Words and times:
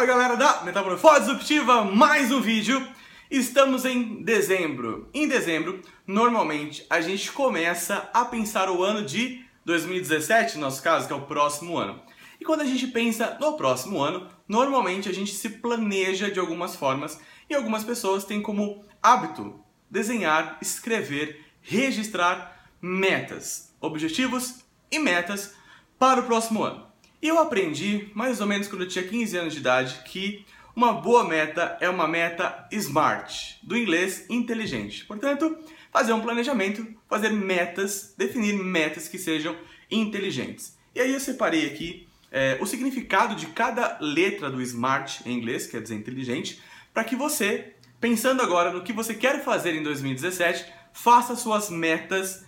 Fala 0.00 0.12
galera 0.12 0.34
da 0.34 0.62
Metamorfose 0.62 1.26
Disruptiva, 1.26 1.84
mais 1.84 2.32
um 2.32 2.40
vídeo. 2.40 2.88
Estamos 3.30 3.84
em 3.84 4.22
dezembro. 4.22 5.10
Em 5.12 5.28
dezembro, 5.28 5.82
normalmente, 6.06 6.86
a 6.88 7.02
gente 7.02 7.30
começa 7.30 8.08
a 8.14 8.24
pensar 8.24 8.70
o 8.70 8.82
ano 8.82 9.04
de 9.04 9.44
2017, 9.66 10.54
no 10.54 10.62
nosso 10.62 10.82
caso, 10.82 11.06
que 11.06 11.12
é 11.12 11.16
o 11.16 11.26
próximo 11.26 11.76
ano. 11.76 12.00
E 12.40 12.46
quando 12.46 12.62
a 12.62 12.64
gente 12.64 12.86
pensa 12.86 13.36
no 13.38 13.58
próximo 13.58 14.00
ano, 14.00 14.26
normalmente 14.48 15.06
a 15.06 15.12
gente 15.12 15.34
se 15.34 15.50
planeja 15.50 16.30
de 16.30 16.40
algumas 16.40 16.74
formas 16.74 17.20
e 17.50 17.54
algumas 17.54 17.84
pessoas 17.84 18.24
têm 18.24 18.40
como 18.40 18.82
hábito 19.02 19.62
desenhar, 19.90 20.56
escrever, 20.62 21.44
registrar 21.60 22.70
metas, 22.80 23.76
objetivos 23.78 24.64
e 24.90 24.98
metas 24.98 25.54
para 25.98 26.22
o 26.22 26.24
próximo 26.24 26.64
ano. 26.64 26.89
Eu 27.22 27.38
aprendi, 27.38 28.08
mais 28.14 28.40
ou 28.40 28.46
menos 28.46 28.66
quando 28.66 28.82
eu 28.82 28.88
tinha 28.88 29.06
15 29.06 29.36
anos 29.36 29.52
de 29.52 29.60
idade, 29.60 30.00
que 30.06 30.44
uma 30.74 30.92
boa 30.94 31.24
meta 31.24 31.76
é 31.80 31.90
uma 31.90 32.08
meta 32.08 32.66
SMART, 32.72 33.58
do 33.62 33.76
inglês 33.76 34.24
inteligente. 34.30 35.04
Portanto, 35.04 35.58
fazer 35.92 36.14
um 36.14 36.20
planejamento, 36.20 36.86
fazer 37.08 37.30
metas, 37.30 38.14
definir 38.16 38.54
metas 38.54 39.06
que 39.06 39.18
sejam 39.18 39.54
inteligentes. 39.90 40.78
E 40.94 41.00
aí 41.00 41.12
eu 41.12 41.20
separei 41.20 41.66
aqui 41.66 42.08
é, 42.30 42.56
o 42.60 42.66
significado 42.66 43.34
de 43.34 43.46
cada 43.48 43.98
letra 44.00 44.48
do 44.48 44.62
SMART 44.62 45.20
em 45.26 45.36
inglês, 45.36 45.66
quer 45.66 45.82
dizer 45.82 45.96
inteligente, 45.96 46.60
para 46.94 47.04
que 47.04 47.16
você, 47.16 47.74
pensando 48.00 48.40
agora 48.40 48.72
no 48.72 48.82
que 48.82 48.92
você 48.92 49.12
quer 49.12 49.44
fazer 49.44 49.74
em 49.74 49.82
2017, 49.82 50.64
faça 50.92 51.36
suas 51.36 51.68
metas 51.68 52.44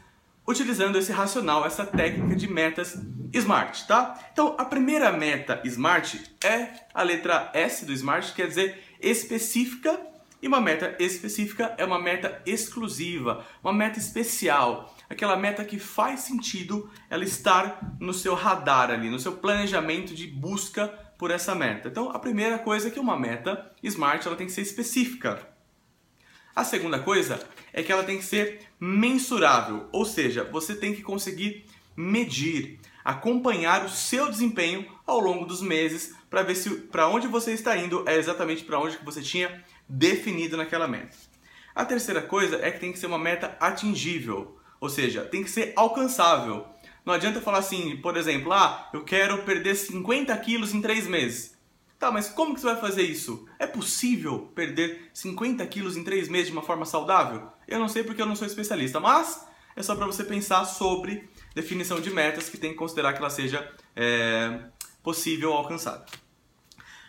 utilizando 0.46 0.96
esse 0.96 1.12
racional, 1.12 1.64
essa 1.64 1.84
técnica 1.84 2.34
de 2.34 2.48
metas 2.48 2.96
SMART, 3.34 3.86
tá? 3.86 4.18
Então, 4.32 4.54
a 4.58 4.64
primeira 4.64 5.10
meta 5.10 5.60
SMART 5.64 6.16
é 6.44 6.68
a 6.92 7.02
letra 7.02 7.50
S 7.54 7.84
do 7.84 7.92
SMART, 7.92 8.34
quer 8.34 8.48
dizer 8.48 8.82
específica, 9.00 9.98
e 10.40 10.48
uma 10.48 10.60
meta 10.60 10.96
específica 10.98 11.74
é 11.78 11.84
uma 11.84 12.00
meta 12.00 12.42
exclusiva, 12.44 13.46
uma 13.62 13.72
meta 13.72 13.98
especial, 13.98 14.94
aquela 15.08 15.36
meta 15.36 15.64
que 15.64 15.78
faz 15.78 16.20
sentido 16.20 16.90
ela 17.08 17.22
estar 17.22 17.96
no 18.00 18.12
seu 18.12 18.34
radar 18.34 18.90
ali, 18.90 19.08
no 19.08 19.20
seu 19.20 19.32
planejamento 19.32 20.14
de 20.14 20.26
busca 20.26 20.88
por 21.16 21.30
essa 21.30 21.54
meta. 21.54 21.88
Então, 21.88 22.10
a 22.10 22.18
primeira 22.18 22.58
coisa 22.58 22.88
é 22.88 22.90
que 22.90 22.98
uma 22.98 23.16
meta 23.16 23.70
SMART 23.84 24.26
ela 24.26 24.34
tem 24.34 24.46
que 24.46 24.52
ser 24.52 24.62
específica. 24.62 25.48
A 26.54 26.64
segunda 26.64 26.98
coisa 26.98 27.40
é 27.72 27.82
que 27.82 27.92
ela 27.92 28.02
tem 28.02 28.18
que 28.18 28.24
ser 28.24 28.60
mensurável, 28.80 29.88
ou 29.92 30.04
seja, 30.04 30.44
você 30.44 30.74
tem 30.74 30.92
que 30.92 31.02
conseguir 31.02 31.64
medir, 31.96 32.80
acompanhar 33.04 33.84
o 33.84 33.88
seu 33.88 34.30
desempenho 34.30 34.86
ao 35.06 35.20
longo 35.20 35.44
dos 35.44 35.60
meses 35.60 36.14
para 36.30 36.42
ver 36.42 36.54
se 36.54 36.70
para 36.70 37.08
onde 37.08 37.26
você 37.26 37.52
está 37.52 37.76
indo 37.76 38.08
é 38.08 38.16
exatamente 38.16 38.64
para 38.64 38.78
onde 38.78 38.98
que 38.98 39.04
você 39.04 39.20
tinha 39.20 39.62
definido 39.88 40.56
naquela 40.56 40.88
meta. 40.88 41.16
A 41.74 41.84
terceira 41.84 42.22
coisa 42.22 42.58
é 42.62 42.70
que 42.70 42.80
tem 42.80 42.92
que 42.92 42.98
ser 42.98 43.06
uma 43.06 43.18
meta 43.18 43.56
atingível, 43.58 44.58
ou 44.80 44.88
seja, 44.88 45.24
tem 45.24 45.42
que 45.42 45.50
ser 45.50 45.72
alcançável. 45.76 46.66
Não 47.04 47.14
adianta 47.14 47.40
falar 47.40 47.58
assim, 47.58 47.96
por 47.96 48.16
exemplo, 48.16 48.52
ah, 48.52 48.88
eu 48.92 49.04
quero 49.04 49.42
perder 49.42 49.74
50 49.74 50.36
quilos 50.38 50.72
em 50.74 50.80
3 50.80 51.06
meses. 51.06 51.52
Tá, 51.98 52.10
mas 52.10 52.28
como 52.28 52.54
que 52.54 52.60
você 52.60 52.66
vai 52.66 52.80
fazer 52.80 53.02
isso? 53.02 53.46
É 53.58 53.66
possível 53.66 54.50
perder 54.54 55.10
50 55.14 55.64
quilos 55.66 55.96
em 55.96 56.02
3 56.02 56.28
meses 56.28 56.48
de 56.48 56.52
uma 56.52 56.62
forma 56.62 56.84
saudável? 56.84 57.48
Eu 57.66 57.78
não 57.78 57.88
sei 57.88 58.02
porque 58.02 58.20
eu 58.20 58.26
não 58.26 58.34
sou 58.34 58.46
especialista, 58.46 58.98
mas 58.98 59.46
é 59.76 59.82
só 59.82 59.94
para 59.94 60.06
você 60.06 60.24
pensar 60.24 60.64
sobre 60.64 61.28
definição 61.54 62.00
de 62.00 62.10
metas 62.10 62.48
que 62.48 62.56
tem 62.56 62.72
que 62.72 62.78
considerar 62.78 63.12
que 63.12 63.18
ela 63.18 63.30
seja 63.30 63.70
é, 63.94 64.60
possível 65.02 65.52
alcançar. 65.52 66.04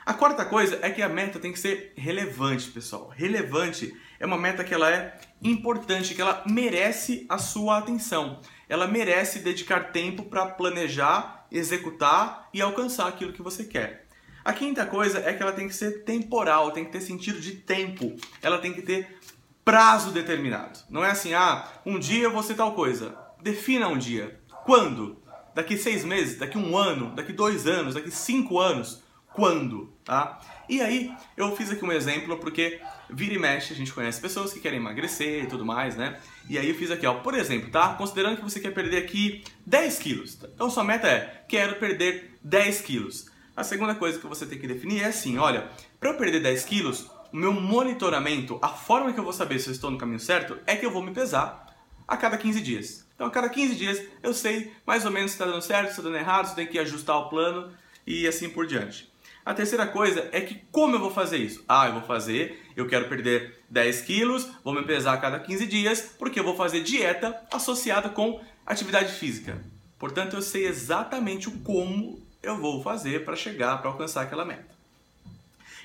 A 0.05 0.13
quarta 0.13 0.43
coisa 0.43 0.79
é 0.81 0.89
que 0.89 1.01
a 1.01 1.07
meta 1.07 1.39
tem 1.39 1.53
que 1.53 1.59
ser 1.59 1.93
relevante, 1.95 2.69
pessoal. 2.69 3.07
Relevante 3.07 3.95
é 4.19 4.25
uma 4.25 4.37
meta 4.37 4.63
que 4.63 4.73
ela 4.73 4.91
é 4.91 5.17
importante, 5.41 6.13
que 6.13 6.21
ela 6.21 6.43
merece 6.45 7.25
a 7.29 7.37
sua 7.37 7.77
atenção. 7.77 8.41
Ela 8.67 8.85
merece 8.85 9.39
dedicar 9.39 9.91
tempo 9.91 10.23
para 10.23 10.45
planejar, 10.47 11.47
executar 11.49 12.49
e 12.53 12.61
alcançar 12.61 13.07
aquilo 13.07 13.31
que 13.31 13.41
você 13.41 13.63
quer. 13.63 14.05
A 14.43 14.51
quinta 14.51 14.85
coisa 14.85 15.19
é 15.19 15.31
que 15.31 15.41
ela 15.41 15.53
tem 15.53 15.69
que 15.69 15.73
ser 15.73 16.03
temporal, 16.03 16.71
tem 16.71 16.83
que 16.83 16.91
ter 16.91 16.99
sentido 16.99 17.39
de 17.39 17.53
tempo. 17.53 18.13
Ela 18.41 18.59
tem 18.59 18.73
que 18.73 18.81
ter 18.81 19.19
prazo 19.63 20.11
determinado. 20.11 20.79
Não 20.89 21.03
é 21.03 21.11
assim, 21.11 21.33
ah, 21.33 21.65
um 21.85 21.97
dia 21.97 22.23
eu 22.23 22.31
vou 22.31 22.43
ser 22.43 22.55
tal 22.55 22.73
coisa. 22.75 23.22
Defina 23.43 23.89
um 23.89 23.97
dia. 23.97 24.39
Quando? 24.63 25.21
Daqui 25.53 25.77
seis 25.77 26.05
meses? 26.05 26.39
Daqui 26.39 26.57
um 26.57 26.77
ano? 26.77 27.13
Daqui 27.13 27.33
dois 27.33 27.67
anos? 27.67 27.93
Daqui 27.93 28.09
cinco 28.09 28.57
anos? 28.57 29.03
Quando? 29.33 29.93
Tá? 30.05 30.39
E 30.69 30.79
aí, 30.79 31.13
eu 31.35 31.53
fiz 31.53 31.69
aqui 31.69 31.83
um 31.83 31.91
exemplo 31.91 32.37
porque 32.37 32.79
vira 33.09 33.33
e 33.33 33.37
mexe, 33.37 33.73
a 33.73 33.75
gente 33.75 33.91
conhece 33.91 34.21
pessoas 34.21 34.53
que 34.53 34.61
querem 34.61 34.79
emagrecer 34.79 35.43
e 35.43 35.47
tudo 35.47 35.65
mais, 35.65 35.97
né? 35.97 36.17
E 36.49 36.57
aí 36.57 36.69
eu 36.69 36.75
fiz 36.75 36.89
aqui, 36.89 37.05
ó, 37.05 37.15
por 37.15 37.33
exemplo, 37.33 37.69
tá? 37.69 37.95
Considerando 37.95 38.37
que 38.37 38.43
você 38.43 38.61
quer 38.61 38.73
perder 38.73 38.99
aqui 38.99 39.43
10 39.65 39.99
quilos. 39.99 40.39
Então 40.41 40.69
sua 40.69 40.85
meta 40.85 41.07
é, 41.09 41.43
quero 41.45 41.75
perder 41.75 42.37
10 42.45 42.79
quilos. 42.79 43.25
A 43.57 43.63
segunda 43.65 43.93
coisa 43.93 44.19
que 44.19 44.25
você 44.25 44.45
tem 44.45 44.57
que 44.57 44.67
definir 44.67 45.01
é 45.01 45.07
assim, 45.07 45.37
olha, 45.37 45.69
para 45.99 46.11
eu 46.11 46.17
perder 46.17 46.41
10 46.41 46.63
quilos, 46.63 47.11
o 47.33 47.35
meu 47.35 47.51
monitoramento, 47.51 48.57
a 48.61 48.69
forma 48.69 49.11
que 49.11 49.19
eu 49.19 49.23
vou 49.25 49.33
saber 49.33 49.59
se 49.59 49.67
eu 49.67 49.73
estou 49.73 49.91
no 49.91 49.97
caminho 49.97 50.19
certo, 50.19 50.57
é 50.65 50.77
que 50.77 50.85
eu 50.85 50.91
vou 50.91 51.03
me 51.03 51.11
pesar 51.11 51.72
a 52.07 52.17
cada 52.17 52.37
15 52.37 52.61
dias. 52.61 53.05
Então, 53.15 53.27
a 53.27 53.31
cada 53.31 53.49
15 53.49 53.75
dias 53.75 54.01
eu 54.21 54.33
sei 54.33 54.71
mais 54.85 55.05
ou 55.05 55.11
menos 55.11 55.31
se 55.31 55.35
está 55.35 55.45
dando 55.45 55.61
certo, 55.61 55.87
se 55.87 55.91
está 55.91 56.03
dando 56.03 56.17
errado, 56.17 56.47
se 56.47 56.55
tem 56.55 56.67
que 56.67 56.79
ajustar 56.79 57.17
o 57.17 57.29
plano 57.29 57.71
e 58.05 58.27
assim 58.27 58.49
por 58.49 58.67
diante. 58.67 59.11
A 59.45 59.53
terceira 59.53 59.85
coisa 59.85 60.29
é 60.31 60.39
que 60.39 60.61
como 60.71 60.95
eu 60.95 60.99
vou 60.99 61.11
fazer 61.11 61.37
isso? 61.37 61.63
Ah, 61.67 61.87
eu 61.87 61.93
vou 61.93 62.03
fazer, 62.03 62.65
eu 62.75 62.87
quero 62.87 63.09
perder 63.09 63.61
10 63.69 64.01
quilos, 64.01 64.47
vou 64.63 64.73
me 64.73 64.83
pesar 64.83 65.13
a 65.13 65.17
cada 65.17 65.39
15 65.39 65.65
dias, 65.65 66.01
porque 66.17 66.39
eu 66.39 66.43
vou 66.43 66.55
fazer 66.55 66.81
dieta 66.81 67.41
associada 67.51 68.09
com 68.09 68.41
atividade 68.65 69.11
física. 69.13 69.61
Portanto, 69.99 70.35
eu 70.35 70.41
sei 70.41 70.65
exatamente 70.65 71.49
o 71.49 71.59
como 71.59 72.21
eu 72.41 72.57
vou 72.57 72.81
fazer 72.81 73.25
para 73.25 73.35
chegar, 73.35 73.77
para 73.79 73.89
alcançar 73.89 74.21
aquela 74.21 74.45
meta. 74.45 74.73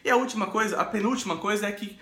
E 0.04 0.10
a 0.10 0.16
última 0.16 0.46
coisa, 0.46 0.80
a 0.80 0.84
penúltima 0.84 1.36
coisa 1.36 1.66
é 1.66 1.72
que 1.72 1.98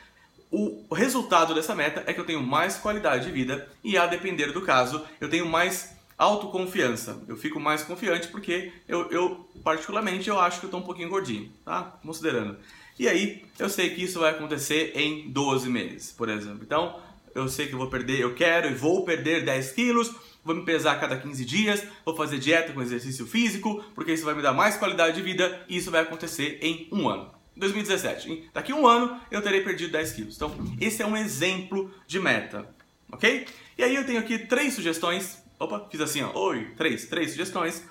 o 0.56 0.94
resultado 0.94 1.54
dessa 1.54 1.74
meta 1.74 2.02
é 2.06 2.14
que 2.14 2.20
eu 2.20 2.24
tenho 2.24 2.42
mais 2.42 2.78
qualidade 2.78 3.26
de 3.26 3.30
vida 3.30 3.68
e 3.84 3.98
a 3.98 4.06
depender 4.06 4.52
do 4.52 4.62
caso, 4.62 5.04
eu 5.20 5.28
tenho 5.28 5.44
mais 5.44 5.94
autoconfiança. 6.16 7.22
Eu 7.28 7.36
fico 7.36 7.60
mais 7.60 7.82
confiante 7.82 8.28
porque 8.28 8.72
eu, 8.88 9.10
eu 9.10 9.46
particularmente, 9.62 10.30
eu 10.30 10.40
acho 10.40 10.58
que 10.58 10.64
eu 10.64 10.68
estou 10.68 10.80
um 10.80 10.84
pouquinho 10.84 11.10
gordinho, 11.10 11.52
tá? 11.62 11.98
Considerando. 12.02 12.56
E 12.98 13.06
aí, 13.06 13.44
eu 13.58 13.68
sei 13.68 13.90
que 13.90 14.02
isso 14.02 14.20
vai 14.20 14.30
acontecer 14.30 14.92
em 14.94 15.30
12 15.30 15.68
meses, 15.68 16.10
por 16.10 16.30
exemplo. 16.30 16.60
Então, 16.62 16.98
eu 17.34 17.46
sei 17.48 17.66
que 17.66 17.74
eu 17.74 17.78
vou 17.78 17.90
perder, 17.90 18.20
eu 18.20 18.34
quero 18.34 18.70
e 18.70 18.74
vou 18.74 19.04
perder 19.04 19.44
10 19.44 19.72
quilos, 19.72 20.10
vou 20.42 20.54
me 20.54 20.64
pesar 20.64 20.92
a 20.92 20.98
cada 20.98 21.18
15 21.18 21.44
dias, 21.44 21.84
vou 22.02 22.16
fazer 22.16 22.38
dieta 22.38 22.72
com 22.72 22.80
exercício 22.80 23.26
físico, 23.26 23.84
porque 23.94 24.14
isso 24.14 24.24
vai 24.24 24.34
me 24.34 24.40
dar 24.40 24.54
mais 24.54 24.78
qualidade 24.78 25.16
de 25.16 25.22
vida 25.22 25.60
e 25.68 25.76
isso 25.76 25.90
vai 25.90 26.00
acontecer 26.00 26.58
em 26.62 26.88
um 26.90 27.06
ano. 27.10 27.35
2017. 27.56 28.30
Hein? 28.30 28.44
Daqui 28.52 28.72
um 28.72 28.86
ano 28.86 29.20
eu 29.30 29.42
terei 29.42 29.62
perdido 29.62 29.92
10 29.92 30.12
quilos. 30.12 30.36
Então, 30.36 30.54
esse 30.80 31.02
é 31.02 31.06
um 31.06 31.16
exemplo 31.16 31.90
de 32.06 32.20
meta, 32.20 32.68
ok? 33.10 33.46
E 33.78 33.82
aí 33.82 33.94
eu 33.94 34.04
tenho 34.04 34.20
aqui 34.20 34.38
três 34.38 34.74
sugestões. 34.74 35.42
Opa, 35.58 35.88
fiz 35.90 36.00
assim, 36.00 36.22
ó. 36.22 36.32
Oi, 36.38 36.72
três, 36.76 37.06
três 37.06 37.30
sugestões. 37.30 37.82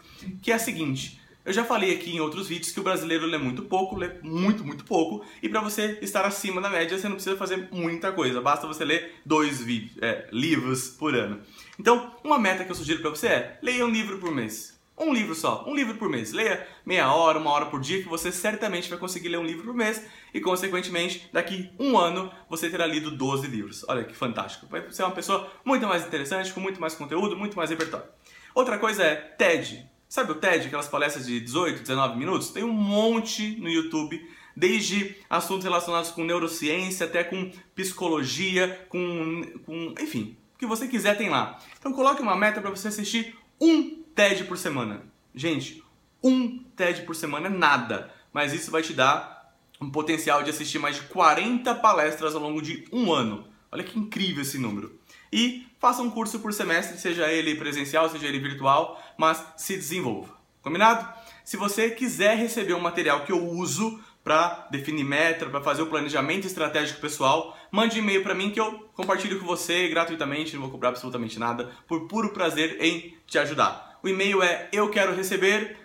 Que 0.41 0.51
é 0.51 0.55
a 0.55 0.59
seguinte. 0.59 1.19
Eu 1.45 1.53
já 1.53 1.63
falei 1.63 1.93
aqui 1.93 2.15
em 2.15 2.19
outros 2.19 2.47
vídeos 2.47 2.71
que 2.71 2.79
o 2.79 2.83
brasileiro 2.83 3.27
lê 3.27 3.37
muito 3.37 3.61
pouco, 3.61 3.95
lê 3.95 4.09
muito, 4.23 4.65
muito 4.65 4.83
pouco, 4.83 5.23
e 5.43 5.47
para 5.47 5.61
você 5.61 5.99
estar 6.01 6.25
acima 6.25 6.59
da 6.59 6.71
média 6.71 6.97
você 6.97 7.07
não 7.07 7.15
precisa 7.15 7.37
fazer 7.37 7.69
muita 7.71 8.11
coisa, 8.11 8.41
basta 8.41 8.65
você 8.65 8.83
ler 8.83 9.13
dois 9.23 9.63
é, 10.01 10.27
livros 10.31 10.87
por 10.87 11.13
ano. 11.13 11.39
Então, 11.79 12.15
uma 12.23 12.39
meta 12.39 12.65
que 12.65 12.71
eu 12.71 12.75
sugiro 12.75 12.99
para 12.99 13.11
você 13.11 13.27
é 13.27 13.59
leia 13.61 13.85
um 13.85 13.91
livro 13.91 14.17
por 14.17 14.33
mês. 14.33 14.74
Um 14.97 15.13
livro 15.13 15.35
só, 15.35 15.66
um 15.67 15.75
livro 15.75 15.95
por 15.95 16.07
mês. 16.09 16.31
Leia 16.31 16.66
meia 16.85 17.13
hora, 17.13 17.38
uma 17.38 17.51
hora 17.51 17.66
por 17.66 17.81
dia, 17.81 18.01
que 18.01 18.07
você 18.07 18.31
certamente 18.31 18.89
vai 18.89 18.97
conseguir 18.97 19.28
ler 19.28 19.38
um 19.38 19.44
livro 19.44 19.66
por 19.66 19.73
mês 19.73 20.01
e, 20.33 20.39
consequentemente, 20.39 21.29
daqui 21.34 21.69
um 21.78 21.97
ano 21.97 22.31
você 22.49 22.69
terá 22.69 22.87
lido 22.87 23.11
12 23.11 23.46
livros. 23.47 23.84
Olha 23.90 24.05
que 24.05 24.16
fantástico. 24.16 24.67
Vai 24.67 24.90
ser 24.91 25.03
uma 25.03 25.11
pessoa 25.11 25.52
muito 25.66 25.85
mais 25.85 26.05
interessante, 26.05 26.53
com 26.53 26.61
muito 26.61 26.79
mais 26.79 26.96
conteúdo, 26.96 27.35
muito 27.35 27.58
mais 27.58 27.69
repertório. 27.69 28.08
Outra 28.53 28.79
coisa 28.79 29.03
é 29.03 29.16
TED. 29.16 29.85
Sabe 30.08 30.31
o 30.31 30.35
TED, 30.35 30.67
aquelas 30.67 30.87
palestras 30.87 31.25
de 31.25 31.41
18, 31.41 31.81
19 31.81 32.17
minutos? 32.17 32.52
Tem 32.52 32.64
um 32.64 32.72
monte 32.72 33.59
no 33.59 33.67
YouTube, 33.67 34.25
desde 34.55 35.17
assuntos 35.29 35.66
relacionados 35.66 36.11
com 36.11 36.23
neurociência 36.23 37.05
até 37.05 37.22
com 37.22 37.52
psicologia, 37.75 38.85
com, 38.87 39.43
com 39.66 39.93
enfim, 39.99 40.37
o 40.55 40.58
que 40.58 40.66
você 40.66 40.87
quiser 40.87 41.17
tem 41.17 41.29
lá. 41.29 41.59
Então 41.78 41.91
coloque 41.91 42.22
uma 42.22 42.37
meta 42.37 42.61
para 42.61 42.69
você 42.69 42.87
assistir 42.87 43.35
um 43.59 44.04
TED 44.16 44.46
por 44.46 44.58
semana. 44.58 45.03
Gente, 45.35 45.84
um 46.23 46.59
TED 46.76 47.02
por 47.02 47.16
semana 47.16 47.47
é 47.47 47.50
nada, 47.50 48.14
mas 48.32 48.53
isso 48.53 48.72
vai 48.72 48.82
te 48.82 48.94
dar 48.94 49.53
um 49.79 49.90
potencial 49.90 50.41
de 50.41 50.50
assistir 50.50 50.79
mais 50.79 50.96
de 50.96 51.02
40 51.03 51.76
palestras 51.76 52.34
ao 52.34 52.41
longo 52.41 52.62
de 52.62 52.88
um 52.94 53.12
ano. 53.12 53.46
Olha 53.70 53.84
que 53.84 54.00
incrível 54.00 54.41
esse 54.41 54.58
número. 54.58 54.97
E 55.34 55.67
faça 55.79 56.02
um 56.02 56.09
curso 56.09 56.40
por 56.40 56.53
semestre, 56.53 56.97
seja 56.97 57.29
ele 57.29 57.56
presencial, 57.56 58.09
seja 58.09 58.26
ele 58.26 58.40
virtual, 58.40 59.03
mas 59.17 59.46
se 59.58 59.76
desenvolva. 59.76 60.34
Combinado? 60.62 61.08
Se 61.44 61.58
você 61.58 61.91
quiser 61.91 62.38
receber 62.38 62.73
um 62.73 62.79
material 62.79 63.26
que 63.26 63.34
eu 63.34 63.46
uso 63.46 64.00
para 64.23 64.67
definir 64.72 65.03
meta, 65.03 65.46
para 65.46 65.62
fazer 65.62 65.82
o 65.82 65.88
planejamento 65.88 66.47
estratégico 66.47 67.02
pessoal, 67.02 67.56
mande 67.70 68.00
e-mail 68.00 68.23
para 68.23 68.34
mim 68.34 68.50
que 68.50 68.59
eu 68.59 68.90
compartilho 68.94 69.40
com 69.40 69.46
você 69.46 69.90
gratuitamente, 69.90 70.56
não 70.56 70.62
vou 70.62 70.72
cobrar 70.72 70.90
absolutamente 70.90 71.38
nada, 71.38 71.70
por 71.85 72.08
puro 72.08 72.34
prazer 72.34 72.78
em 72.82 73.16
te 73.28 73.38
ajudar. 73.38 73.84
O 74.05 74.07
e-mail 74.07 74.43
é 74.43 74.69
eu 74.72 74.91
quero 74.91 75.16
receber 75.16 75.78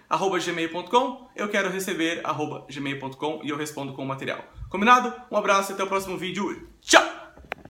gmail.com, 0.45 1.31
eu 1.35 1.49
quero 1.49 1.71
receber 1.71 2.23
gmail.com 2.69 3.41
e 3.43 3.49
eu 3.49 3.57
respondo 3.57 3.95
com 3.95 4.03
o 4.03 4.07
material. 4.07 4.45
Combinado? 4.69 5.11
Um 5.31 5.39
abraço 5.39 5.73
e 5.73 5.75
até 5.75 5.83
o 5.83 5.87
próximo 5.87 6.19
vídeo. 6.19 6.69
Tchau! 6.83 7.20